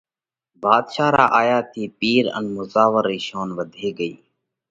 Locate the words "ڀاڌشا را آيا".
0.61-1.59